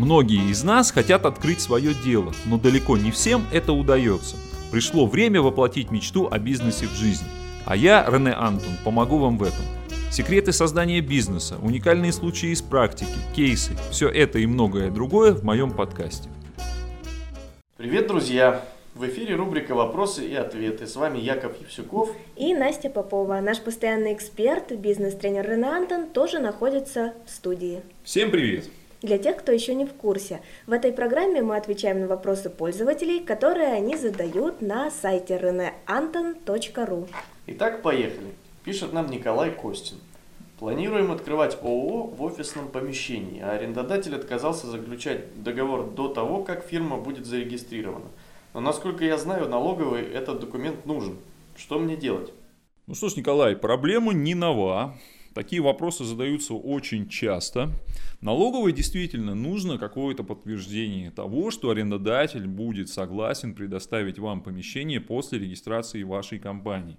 [0.00, 4.36] Многие из нас хотят открыть свое дело, но далеко не всем это удается.
[4.72, 7.26] Пришло время воплотить мечту о бизнесе в жизнь.
[7.66, 9.62] А я, Рене Антон, помогу вам в этом.
[10.10, 15.70] Секреты создания бизнеса, уникальные случаи из практики, кейсы– все это и многое другое в моем
[15.70, 16.30] подкасте.
[17.76, 18.64] Привет, друзья!
[18.94, 20.86] В эфире рубрика «Вопросы и ответы».
[20.86, 23.38] С вами Яков Евсюков и Настя Попова.
[23.40, 27.82] Наш постоянный эксперт, бизнес-тренер Рене Антон, тоже находится в студии.
[28.02, 28.64] Всем привет!
[29.02, 33.20] Для тех, кто еще не в курсе, в этой программе мы отвечаем на вопросы пользователей,
[33.20, 37.08] которые они задают на сайте reneanton.ru.
[37.46, 38.28] Итак, поехали.
[38.62, 39.96] Пишет нам Николай Костин.
[40.58, 46.98] Планируем открывать ООО в офисном помещении, а арендодатель отказался заключать договор до того, как фирма
[46.98, 48.04] будет зарегистрирована.
[48.52, 51.16] Но насколько я знаю, налоговый этот документ нужен.
[51.56, 52.34] Что мне делать?
[52.86, 54.94] Ну что ж, Николай, проблема не нова.
[55.34, 57.70] Такие вопросы задаются очень часто.
[58.20, 66.02] Налоговой действительно нужно какое-то подтверждение того, что арендодатель будет согласен предоставить вам помещение после регистрации
[66.02, 66.96] вашей компании.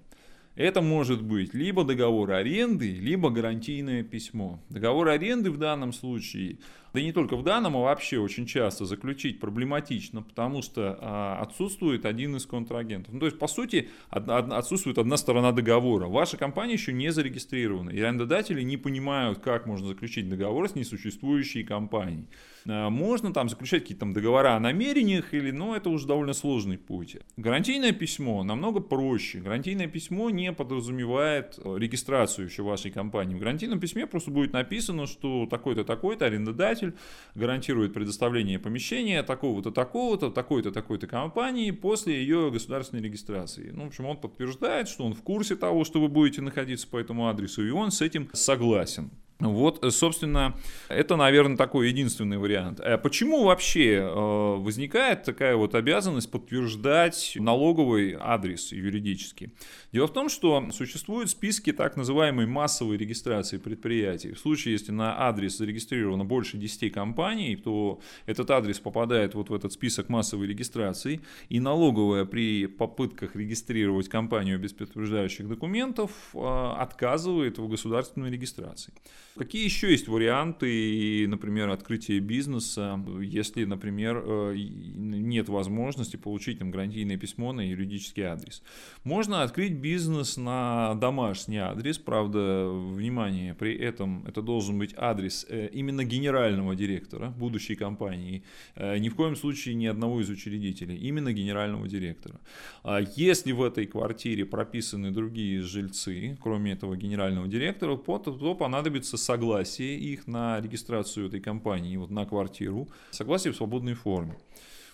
[0.54, 4.60] Это может быть либо договор аренды, либо гарантийное письмо.
[4.68, 6.58] Договор аренды в данном случае
[6.92, 11.40] да и не только в данном, а вообще очень часто заключить проблематично, потому что а,
[11.40, 13.14] отсутствует один из контрагентов.
[13.14, 16.06] Ну, то есть, по сути, отсутствует одна сторона договора.
[16.06, 21.64] Ваша компания еще не зарегистрирована, и арендодатели не понимают, как можно заключить договор с несуществующей
[21.64, 22.28] компанией.
[22.66, 26.78] А, можно там заключать какие-то там договора о намерениях, или, но это уже довольно сложный
[26.78, 27.16] путь.
[27.36, 29.40] Гарантийное письмо намного проще.
[29.40, 33.34] Гарантийное письмо не подразумевает э, регистрацию еще вашей компании.
[33.34, 36.94] В гарантийном письме просто будет написано, что такой-то, такой-то арендодатель арендодатель
[37.34, 43.70] гарантирует предоставление помещения такого-то, такого-то, такой-то, такой-то компании после ее государственной регистрации.
[43.72, 46.98] Ну, в общем, он подтверждает, что он в курсе того, что вы будете находиться по
[46.98, 49.10] этому адресу, и он с этим согласен.
[49.50, 50.54] Вот, собственно,
[50.88, 52.80] это, наверное, такой единственный вариант.
[52.80, 59.52] А почему вообще э, возникает такая вот обязанность подтверждать налоговый адрес юридически?
[59.92, 64.32] Дело в том, что существуют списки так называемой массовой регистрации предприятий.
[64.32, 69.54] В случае, если на адрес зарегистрировано больше 10 компаний, то этот адрес попадает вот в
[69.54, 76.38] этот список массовой регистрации, и налоговая при попытках регистрировать компанию без подтверждающих документов э,
[76.78, 78.92] отказывает в государственной регистрации.
[79.34, 87.16] Какие еще есть варианты, например, открытия бизнеса, если, например, э, нет возможности получить там гарантийное
[87.16, 88.62] письмо на юридический адрес?
[89.04, 95.70] Можно открыть бизнес на домашний адрес, правда, внимание, при этом это должен быть адрес э,
[95.72, 98.42] именно генерального директора будущей компании,
[98.74, 102.38] э, ни в коем случае ни одного из учредителей, именно генерального директора.
[102.84, 109.98] А если в этой квартире прописаны другие жильцы, кроме этого генерального директора, то понадобится согласие
[109.98, 114.36] их на регистрацию этой компании, вот на квартиру, согласие в свободной форме.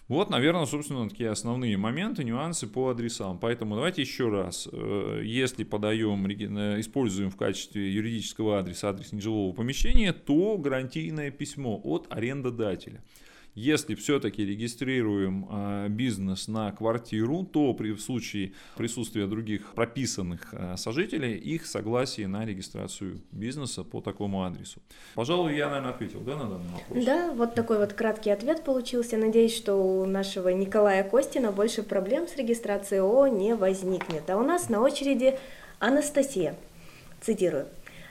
[0.09, 3.39] Вот, наверное, собственно, такие основные моменты, нюансы по адресам.
[3.39, 4.67] Поэтому давайте еще раз.
[4.73, 11.79] Э, если подаем, э, используем в качестве юридического адреса адрес нежилого помещения, то гарантийное письмо
[11.85, 13.03] от арендодателя.
[13.59, 20.77] Если все-таки регистрируем э, бизнес на квартиру, то при, в случае присутствия других прописанных э,
[20.77, 24.81] сожителей, их согласие на регистрацию бизнеса по такому адресу.
[25.17, 27.05] Пожалуй, я, наверное, ответил да, на данный вопрос?
[27.05, 29.17] Да, вот такой вот краткий ответ получился.
[29.17, 34.31] Надеюсь, что у нашего Николая Костина больше проблем с регистрацией ООО не возникнет.
[34.31, 35.37] А у нас на очереди
[35.81, 36.55] Анастасия.
[37.21, 37.67] Цитирую.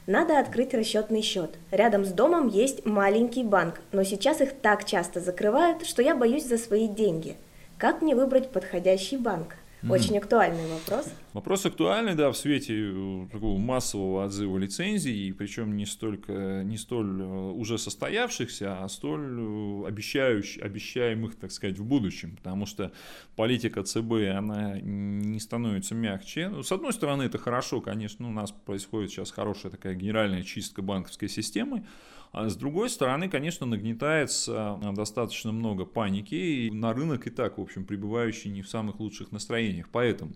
[0.08, 1.58] Надо открыть расчетный счет.
[1.70, 6.46] Рядом с домом есть маленький банк, но сейчас их так часто закрывают, что я боюсь
[6.46, 7.36] за свои деньги.
[7.78, 9.58] Как мне выбрать подходящий банк?
[9.88, 11.14] Очень актуальный вопрос.
[11.34, 17.22] Вопрос актуальный, да, в свете э, такого массового отзыва лицензий, причем не, столько, не столь
[17.22, 22.92] э, уже состоявшихся, а столь э, обещающих, обещаемых, так сказать, в будущем, потому что
[23.36, 26.50] политика ЦБ, она не становится мягче.
[26.50, 30.82] Ну, с одной стороны, это хорошо, конечно, у нас происходит сейчас хорошая такая генеральная чистка
[30.82, 31.86] банковской системы,
[32.32, 37.58] а с другой стороны, конечно, нагнетается а, достаточно много паники, и на рынок и так,
[37.58, 39.88] в общем, пребывающий не в самых лучших настроениях.
[39.92, 40.34] Поэтому,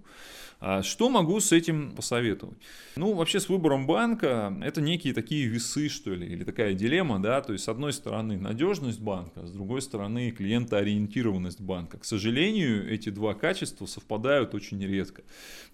[0.60, 2.58] а, что могу с этим посоветовать?
[2.96, 7.42] Ну, вообще, с выбором банка это некие такие весы, что ли, или такая дилемма, да,
[7.42, 11.98] то есть, с одной стороны, надежность банка, с другой стороны, клиентоориентированность банка.
[11.98, 15.24] К сожалению, эти два качества совпадают очень редко.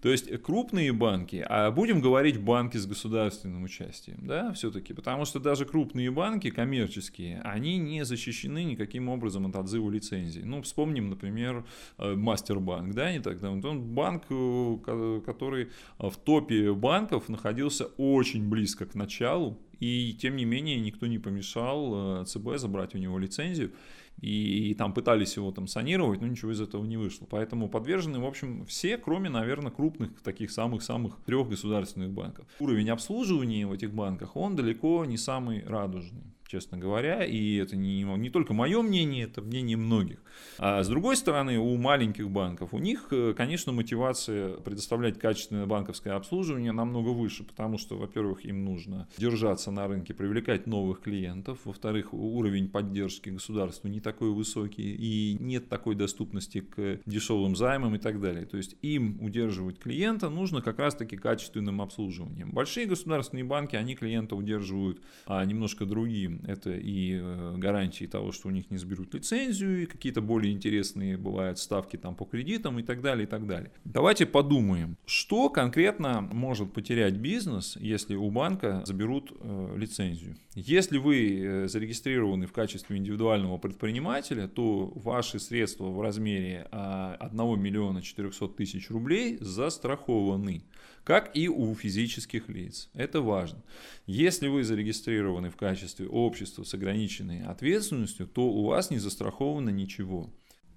[0.01, 5.39] То есть, крупные банки, а будем говорить банки с государственным участием, да, все-таки, потому что
[5.39, 10.43] даже крупные банки коммерческие, они не защищены никаким образом от отзыва лицензий.
[10.43, 11.65] Ну, вспомним, например,
[11.97, 13.69] э, Мастербанк, да, не так давно.
[13.69, 15.69] Он банк, э, который
[15.99, 22.21] в топе банков находился очень близко к началу, И тем не менее никто не помешал
[22.21, 23.71] э, ЦБ забрать у него лицензию.
[24.19, 27.27] И, и там пытались его там санировать, но ничего из этого не вышло.
[27.29, 32.47] Поэтому подвержены, в общем, все, кроме, наверное, крупных таких самых-самых трех государственных банков.
[32.59, 38.03] Уровень обслуживания в этих банках, он далеко не самый радужный честно говоря, и это не,
[38.03, 40.21] не только мое мнение, это мнение многих.
[40.57, 46.15] А с другой стороны, у маленьких банков, у них, э, конечно, мотивация предоставлять качественное банковское
[46.15, 52.13] обслуживание намного выше, потому что, во-первых, им нужно держаться на рынке, привлекать новых клиентов, во-вторых,
[52.13, 58.21] уровень поддержки государства не такой высокий, и нет такой доступности к дешевым займам и так
[58.21, 58.45] далее.
[58.45, 62.51] То есть им удерживать клиента нужно как раз-таки качественным обслуживанием.
[62.51, 68.47] Большие государственные банки, они клиента удерживают а, немножко другим это и э, гарантии того, что
[68.47, 72.83] у них не сберут лицензию, и какие-то более интересные бывают ставки там по кредитам и
[72.83, 73.71] так далее, и так далее.
[73.85, 80.37] Давайте подумаем, что конкретно может потерять бизнес, если у банка заберут э, лицензию.
[80.55, 87.55] Если вы э, зарегистрированы в качестве индивидуального предпринимателя, то ваши средства в размере 1 а,
[87.55, 90.63] миллиона 400 тысяч рублей застрахованы
[91.07, 92.89] как и у физических лиц.
[92.93, 93.63] Это важно.
[94.07, 100.29] Если вы зарегистрированы в качестве общества с ограниченной ответственностью, то у вас не застраховано ничего.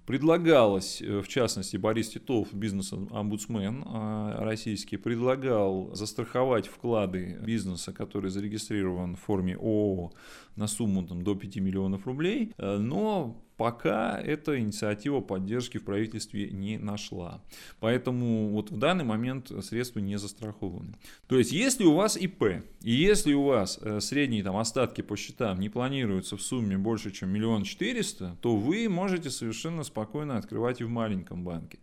[0.05, 9.15] Предлагалось, э, в частности, Борис Титов, бизнес-омбудсмен а, российский, предлагал застраховать вклады бизнеса, который зарегистрирован
[9.15, 10.11] в форме ООО
[10.55, 16.49] на сумму там, до 5 миллионов рублей, э, но пока эта инициатива поддержки в правительстве
[16.49, 17.43] не нашла.
[17.79, 20.95] Поэтому вот в данный момент средства не застрахованы.
[21.27, 25.15] То есть, если у вас ИП, и если у вас э, средние там, остатки по
[25.15, 30.81] счетам не планируются в сумме больше, чем миллион четыреста, то вы можете совершенно спокойно открывать
[30.81, 31.77] и в маленьком банке.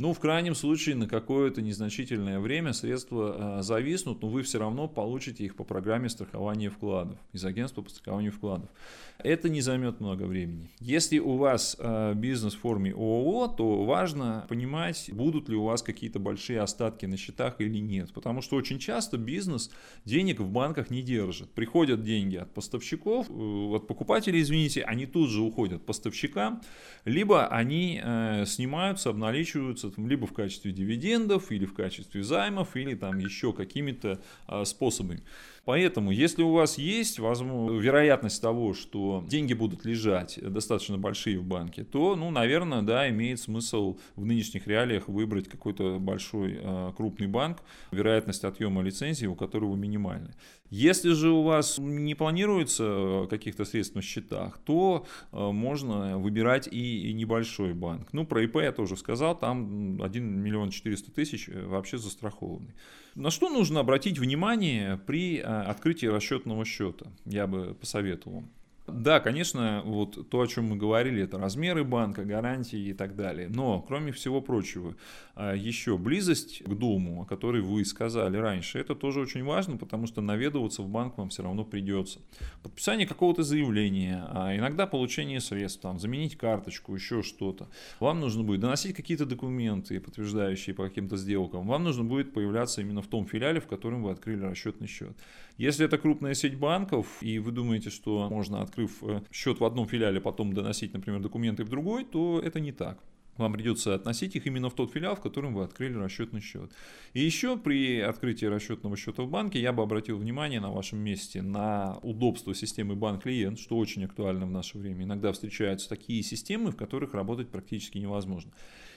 [0.00, 4.88] Ну, в крайнем случае, на какое-то незначительное время средства э, зависнут, но вы все равно
[4.88, 8.70] получите их по программе страхования вкладов из агентства по страхованию вкладов.
[9.18, 10.70] Это не займет много времени.
[10.80, 15.82] Если у вас э, бизнес в форме ООО, то важно понимать, будут ли у вас
[15.82, 18.10] какие-то большие остатки на счетах или нет.
[18.14, 19.70] Потому что очень часто бизнес
[20.06, 21.50] денег в банках не держит.
[21.50, 26.62] Приходят деньги от поставщиков, э, от покупателей, извините, они тут же уходят поставщикам,
[27.04, 28.00] либо они
[28.46, 34.64] снимаются, обналичиваются либо в качестве дивидендов, или в качестве займов, или там еще какими-то а,
[34.64, 35.22] способами.
[35.64, 41.44] Поэтому, если у вас есть возможно, вероятность того, что деньги будут лежать достаточно большие в
[41.44, 47.26] банке, то, ну, наверное, да, имеет смысл в нынешних реалиях выбрать какой-то большой э, крупный
[47.26, 47.58] банк,
[47.90, 50.34] вероятность отъема лицензии у которого минимальная.
[50.70, 57.10] Если же у вас не планируется каких-то средств на счетах, то э, можно выбирать и,
[57.10, 58.12] и небольшой банк.
[58.12, 62.74] Ну, про ИП я тоже сказал, там 1 миллион 400 тысяч э, вообще застрахованный.
[63.16, 67.06] На что нужно обратить внимание при открытии расчетного счета?
[67.24, 68.44] Я бы посоветовал.
[68.90, 73.48] Да, конечно, вот то, о чем мы говорили, это размеры банка, гарантии и так далее.
[73.48, 74.96] Но, кроме всего прочего,
[75.34, 80.06] а, еще близость к дому, о которой вы сказали раньше, это тоже очень важно, потому
[80.06, 82.20] что наведываться в банк вам все равно придется.
[82.62, 87.68] Подписание какого-то заявления, а иногда получение средств, там, заменить карточку, еще что-то.
[88.00, 91.66] Вам нужно будет доносить какие-то документы, подтверждающие по каким-то сделкам.
[91.66, 95.16] Вам нужно будет появляться именно в том филиале, в котором вы открыли расчетный счет.
[95.60, 99.86] Если это крупная сеть банков, и вы думаете, что можно, открыв э, счет в одном
[99.86, 102.98] филиале, потом доносить, например, документы в другой, то это не так.
[103.36, 106.72] Вам придется относить их именно в тот филиал, в котором вы открыли расчетный счет.
[107.14, 111.40] И еще при открытии расчетного счета в банке я бы обратил внимание на вашем месте
[111.40, 115.04] на удобство системы банк-клиент, что очень актуально в наше время.
[115.04, 118.52] Иногда встречаются такие системы, в которых работать практически невозможно.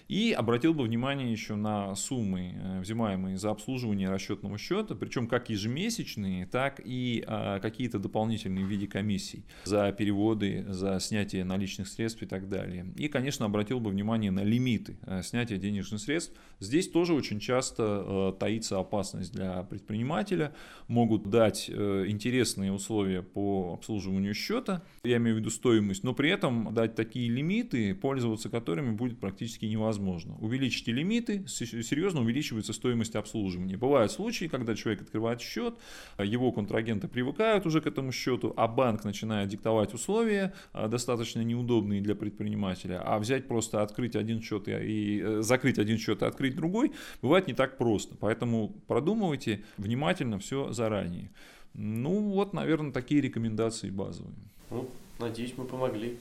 [0.08, 5.50] И обратил бы внимание еще на суммы, э, взимаемые за обслуживание расчетного счета, причем как
[5.50, 12.22] ежемесячные, так и а, какие-то дополнительные в виде комиссий за переводы, за снятие наличных средств
[12.22, 12.86] и так далее.
[12.98, 16.34] И, конечно, обратил бы внимание на лимиты э, снятия денежных средств.
[16.60, 20.54] Здесь тоже очень часто э, таится опасность для предпринимателя.
[20.88, 26.74] Могут дать интересные условия по обслуживанию счета, я имею в виду стоимость, но при этом
[26.74, 30.36] дать такие лимиты, пользоваться которыми будет практически невозможно невозможно.
[30.40, 33.78] Увеличите лимиты, серьезно увеличивается стоимость обслуживания.
[33.78, 35.76] Бывают случаи, когда человек открывает счет,
[36.18, 42.02] его контрагенты привыкают уже к этому счету, а банк начинает диктовать условия, а, достаточно неудобные
[42.02, 46.56] для предпринимателя, а взять просто открыть один счет и э, закрыть один счет и открыть
[46.56, 48.16] другой, бывает не так просто.
[48.20, 51.32] Поэтому продумывайте внимательно все заранее.
[51.74, 54.36] Ну вот, наверное, такие рекомендации базовые.
[54.70, 56.18] Ну, надеюсь, мы помогли.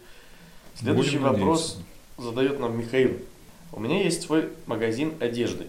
[0.75, 2.23] Следующий Будем вопрос надеяться.
[2.23, 3.19] задает нам Михаил.
[3.75, 5.67] У меня есть свой магазин одежды.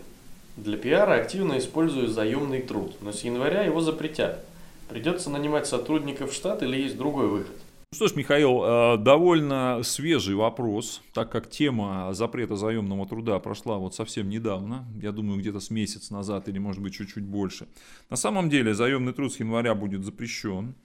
[0.58, 4.46] Для пиара активно использую заемный труд, но с января его запретят.
[4.90, 7.56] Придется нанимать сотрудников в штат или есть другой выход?
[7.94, 13.78] Ну что ж, Михаил, э, довольно свежий вопрос, так как тема запрета заемного труда прошла
[13.78, 17.68] вот совсем недавно, я думаю, где-то с месяц назад или может быть чуть-чуть больше.
[18.10, 20.76] На самом деле заемный труд с января будет запрещен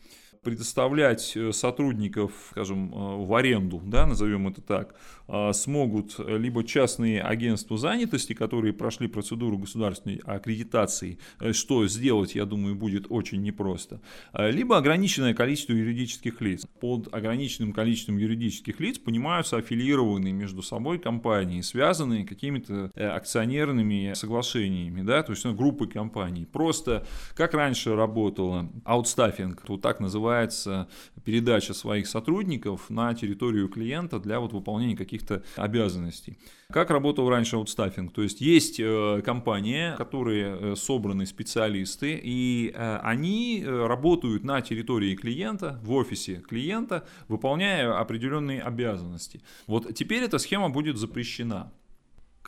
[0.43, 4.95] предоставлять э, сотрудников, скажем, э, в аренду, да, назовем это так,
[5.29, 11.19] э, смогут либо частные агентства занятости, которые прошли процедуру государственной аккредитации,
[11.53, 14.01] что сделать, я думаю, будет очень непросто,
[14.33, 16.67] либо ограниченное количество юридических лиц.
[16.81, 25.23] Под ограниченным количеством юридических лиц понимаются аффилированные между собой компании, связанные какими-то акционерными соглашениями, да,
[25.23, 26.47] то есть ну, группы компаний.
[26.47, 30.89] Просто как раньше работала аутстаффинг, вот так называемый называется
[31.25, 36.39] передача своих сотрудников на территорию клиента для вот выполнения каких-то обязанностей.
[36.71, 38.13] Как работал раньше аутстаффинг?
[38.13, 45.15] То есть есть э, компания, которые э, собраны специалисты, и э, они работают на территории
[45.17, 49.41] клиента, в офисе клиента, выполняя определенные обязанности.
[49.67, 51.73] Вот теперь эта схема будет запрещена.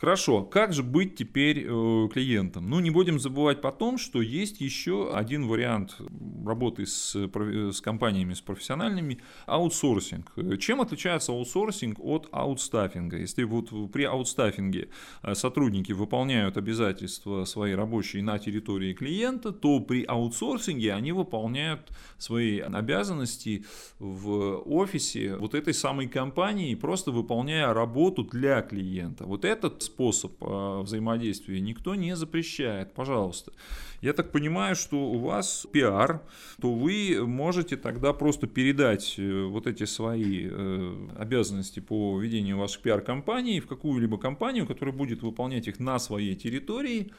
[0.00, 2.71] Хорошо, как же быть теперь э, клиентом?
[2.71, 5.99] Ну, не будем забывать потом, что есть еще один вариант
[6.47, 10.33] работы с, с компаниями, с профессиональными, аутсорсинг.
[10.59, 13.19] Чем отличается аутсорсинг от аутстаффинга?
[13.19, 14.88] Если вот при аутстаффинге
[15.23, 22.61] э, сотрудники выполняют обязательства свои рабочие на территории клиента, то при аутсорсинге они выполняют свои
[22.61, 23.66] обязанности
[23.99, 29.26] в офисе вот этой самой компании, просто выполняя работу для клиента.
[29.26, 33.53] Вот этот способ а, взаимодействия никто не запрещает, пожалуйста.
[34.01, 36.23] Я так понимаю, что у вас пиар,
[36.61, 42.81] то вы можете тогда просто передать э, вот эти свои э, обязанности по ведению вашей
[42.81, 47.13] пиар-компании в какую-либо компанию, которая будет выполнять их на своей территории,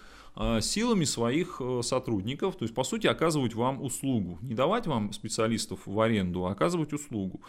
[0.61, 5.81] силами своих э, сотрудников, то есть по сути оказывать вам услугу, не давать вам специалистов
[5.85, 7.41] в аренду, а оказывать услугу.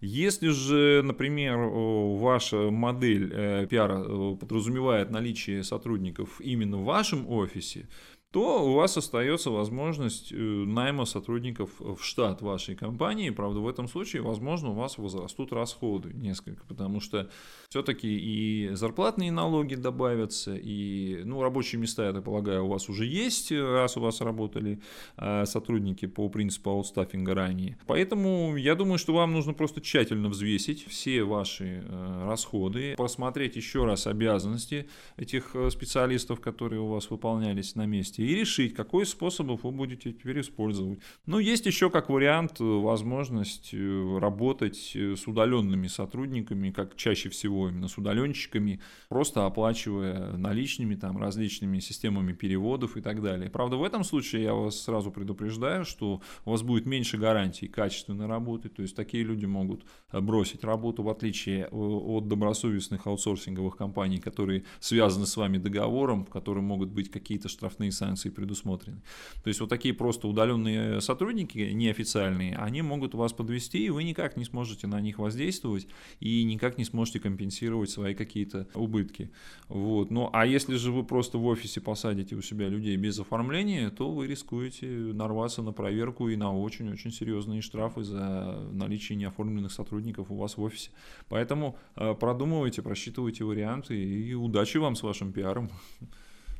[0.00, 7.88] Если же, например, ваша модель э, пиара э, подразумевает наличие сотрудников именно в вашем офисе,
[8.34, 13.30] то у вас остается возможность э, найма сотрудников в штат вашей компании.
[13.30, 17.30] Правда, в этом случае, возможно, у вас возрастут расходы несколько, потому что
[17.68, 23.06] все-таки и зарплатные налоги добавятся, и ну, рабочие места, я так полагаю, у вас уже
[23.06, 24.80] есть, раз у вас работали
[25.16, 27.78] э, сотрудники по принципу аутстаффинга ранее.
[27.86, 33.84] Поэтому я думаю, что вам нужно просто тщательно взвесить все ваши э, расходы, посмотреть еще
[33.84, 39.70] раз обязанности этих специалистов, которые у вас выполнялись на месте, и решить, какой способ вы
[39.70, 41.00] будете теперь использовать.
[41.26, 47.28] Но есть еще как вариант э, возможность э, работать э, с удаленными сотрудниками, как чаще
[47.28, 53.50] всего именно с удаленщиками, просто оплачивая наличными, там, различными системами переводов и так далее.
[53.50, 58.26] Правда, в этом случае я вас сразу предупреждаю, что у вас будет меньше гарантий качественной
[58.26, 64.64] работы, то есть такие люди могут бросить работу, в отличие от добросовестных аутсорсинговых компаний, которые
[64.80, 69.02] связаны с вами договором, в котором могут быть какие-то штрафные санкции санкции предусмотрены.
[69.42, 74.36] То есть вот такие просто удаленные сотрудники, неофициальные, они могут вас подвести, и вы никак
[74.36, 75.86] не сможете на них воздействовать
[76.20, 79.30] и никак не сможете компенсировать свои какие-то убытки.
[79.68, 80.10] Вот.
[80.10, 84.10] Ну а если же вы просто в офисе посадите у себя людей без оформления, то
[84.10, 90.36] вы рискуете нарваться на проверку и на очень-очень серьезные штрафы за наличие неоформленных сотрудников у
[90.36, 90.90] вас в офисе.
[91.28, 95.70] Поэтому э, продумывайте, просчитывайте варианты и удачи вам с вашим пиаром.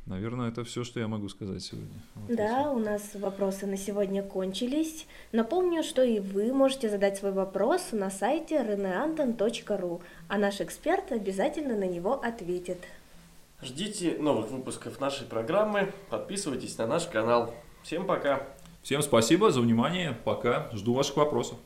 [0.05, 1.99] Наверное, это все, что я могу сказать сегодня.
[2.13, 5.07] Вот да, у нас вопросы на сегодня кончились.
[5.31, 11.75] Напомню, что и вы можете задать свой вопрос на сайте reneanton.ru, а наш эксперт обязательно
[11.75, 12.77] на него ответит.
[13.63, 17.55] Ждите новых выпусков нашей программы, подписывайтесь на наш канал.
[17.81, 18.47] Всем пока!
[18.83, 21.57] Всем спасибо за внимание, пока, жду ваших вопросов.